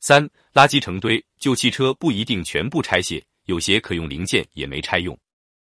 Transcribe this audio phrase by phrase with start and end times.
[0.00, 5.16] 三、垃圾成堆，旧汽车不一定全部拆卸，有些可用零件也没拆用。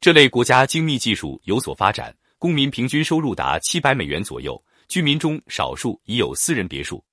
[0.00, 7.04] 这类国家精密技术有所发展，公民平均收入达七百美元左右，居民中少数已有私人别墅。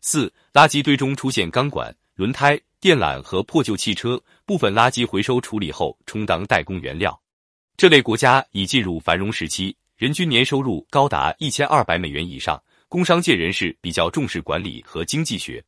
[0.00, 7.18] 四、垃圾堆中出现钢管、轮胎、电缆和破旧汽车，部分垃圾回收处理后充当代工原料。
[7.76, 12.62] 这类国家已进入繁荣时期，人均年收入高达一千二百美元以上。
[12.88, 15.62] 工商界人士比较重视管理和经济学。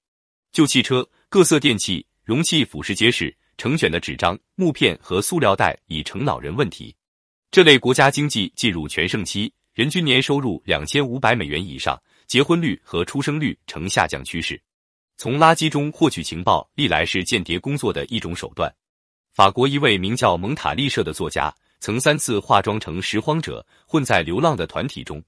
[0.57, 6.97] 旧汽车、各色电器、容器腐蚀结实，成卷的纸张、木片和塑料袋已成老人问题。
[7.51, 14.59] 这类国家经济进入全盛期，人均年收入两千五百美元以上，结婚率和出生率呈下降趋势。
[15.19, 18.75] 从垃圾中获取情报，历来是间谍工作的一种手段。
[19.35, 25.23] 法国一位名叫蒙塔利舍的作家，曾三次化妆成拾荒者，混在流浪的团体中。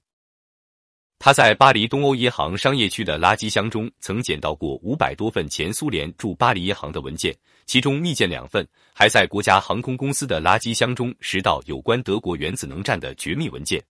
[1.21, 13.83] 他在巴黎东欧银行商业区的垃圾箱中曾捡到过五百多份前苏联驻巴黎银行的文件，其中密件两份，还在国家航空公司的垃圾箱中拾到有关德国原子能站的绝密文件。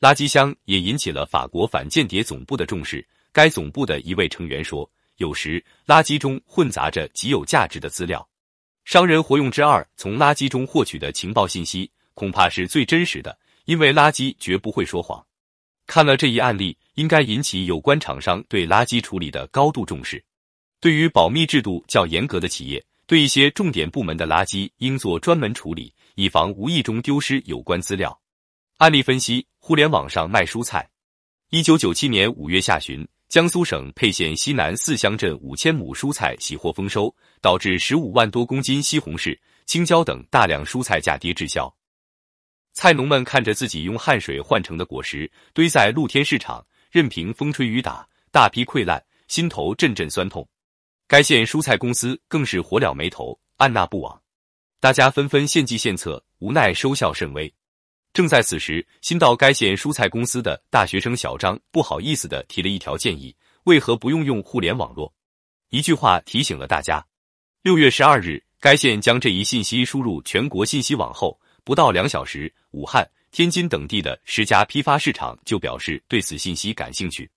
[0.00, 3.04] 垃圾箱也引起了法国反间谍总部的重视。
[3.32, 8.26] 该总部的一位成员说：“有时垃圾中混杂着极有价值的资料。
[8.84, 15.24] 商人活用之二，从垃圾中获取的情报信息恐怕是最真实的，因为垃圾绝不会说谎。”
[15.86, 20.22] 看了这一案例，应该引起有关厂商对垃圾处理的高度重视。
[20.80, 28.20] 对于保密制度较严格的企业，对一些重点部门的垃圾应做专门处理，以防无意中丢失有关资料。
[28.78, 30.88] 案例分析：互联网上卖蔬菜。
[31.50, 41.72] 一九九七年五月下旬，江苏省沛县西南四乡镇五千亩蔬菜喜获丰收，导致十五万多公斤西红柿、青椒等大量蔬菜价跌滞销。
[42.76, 50.46] 菜农们看着自己用汗水换成的果实堆在露天市场，任凭风吹雨打，大批溃烂，心头阵阵酸痛。
[51.08, 54.20] 该县蔬菜公司更是火燎眉头，按捺不往。
[54.78, 57.50] 大家纷纷献计献策，无奈收效甚微。
[58.12, 65.10] 正在此时，新到该县蔬菜公司的大学生小张不好意思的提了一条建议：为何不用用互联网络？
[65.70, 67.02] 一句话提醒了大家。
[67.62, 71.40] 六月十二日，该县将这一信息输入全国信息网后。
[71.66, 77.28] 不到两小时，武汉、天津等地的十家批发市场就表示对此信息感兴趣。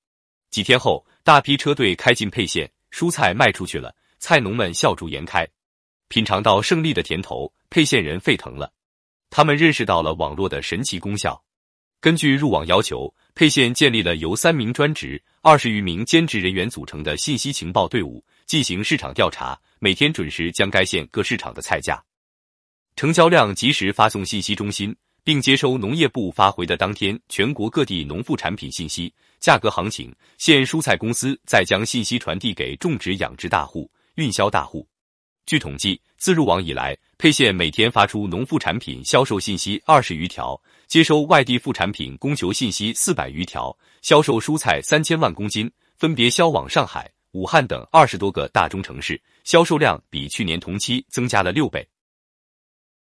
[0.52, 5.48] 几天后，大批车队开进沛县，蔬菜卖出去了，菜农们笑逐颜开。
[6.10, 8.72] 品尝到胜利的甜头，沛县人沸腾了。
[9.32, 11.44] 他们认识到了网络的神奇功效。
[12.00, 22.00] 根据入网要求，沛县建立了由三名专职、二十余名兼职人员组成的信息情报队伍，进行市场调查，每天准时将该县各市场的菜价。
[23.00, 24.94] 成交量及时发送信息中心，
[25.24, 30.14] 并接收农业部发回的当天全国各地农副产品信息、价格行情。
[30.38, 34.86] 县蔬菜公司再将信息传递给种植养殖大户、运销大户。
[35.46, 51.88] 据统计，自入网以来，沛县每天发出农副产品销售信息二十余条，接收外地副产品供求信息四百余条，销售蔬菜三千万公斤，分别销往上海、武汉等二十多个大中城市，销售量比去年同期增加了六倍。